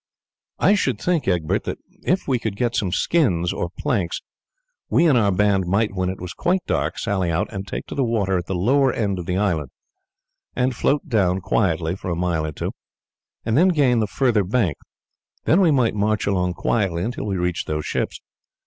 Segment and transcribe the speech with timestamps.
[0.57, 4.19] "I should think, Egbert, that if we could get some skins or planks
[4.89, 7.93] we and our band might, when it is quite dark, sally out and take to
[7.93, 9.69] the water at the lower end of the island
[10.55, 12.71] and float down quietly for a mile or two,
[13.45, 14.75] and then gain the further bank;
[15.45, 18.21] then we might march along quietly until we reach those ships.